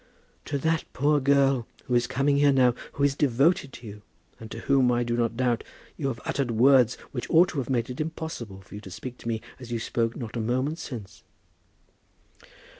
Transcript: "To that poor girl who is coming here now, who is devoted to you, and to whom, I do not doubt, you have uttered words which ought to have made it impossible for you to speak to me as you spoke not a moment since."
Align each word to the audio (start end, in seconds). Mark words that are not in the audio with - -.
"To 0.45 0.57
that 0.57 0.83
poor 0.93 1.19
girl 1.19 1.67
who 1.85 1.93
is 1.93 2.07
coming 2.07 2.37
here 2.37 2.51
now, 2.51 2.73
who 2.93 3.03
is 3.03 3.13
devoted 3.15 3.71
to 3.73 3.85
you, 3.85 4.01
and 4.39 4.49
to 4.49 4.61
whom, 4.61 4.91
I 4.91 5.03
do 5.03 5.15
not 5.15 5.37
doubt, 5.37 5.63
you 5.95 6.07
have 6.07 6.19
uttered 6.25 6.49
words 6.49 6.95
which 7.11 7.29
ought 7.29 7.49
to 7.49 7.59
have 7.59 7.69
made 7.69 7.87
it 7.91 8.01
impossible 8.01 8.61
for 8.61 8.73
you 8.73 8.81
to 8.81 8.89
speak 8.89 9.19
to 9.19 9.27
me 9.27 9.43
as 9.59 9.71
you 9.71 9.77
spoke 9.77 10.15
not 10.15 10.35
a 10.35 10.39
moment 10.41 10.79
since." 10.79 11.21